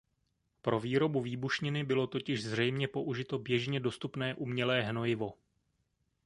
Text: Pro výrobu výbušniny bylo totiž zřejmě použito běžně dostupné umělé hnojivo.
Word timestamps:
Pro 0.61 0.79
výrobu 0.79 1.21
výbušniny 1.21 1.83
bylo 1.83 2.07
totiž 2.07 2.43
zřejmě 2.43 2.87
použito 2.87 3.39
běžně 3.39 3.79
dostupné 3.79 4.35
umělé 4.35 4.81
hnojivo. 4.81 5.33